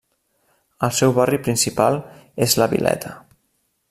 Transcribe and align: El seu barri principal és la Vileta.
El 0.87 0.93
seu 0.99 1.13
barri 1.19 1.39
principal 1.49 1.99
és 2.47 2.57
la 2.63 2.69
Vileta. 2.73 3.13